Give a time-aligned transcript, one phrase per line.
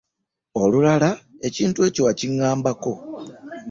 [0.61, 1.09] Olulala
[1.47, 2.93] ekintu ekyo wakiŋŋambako.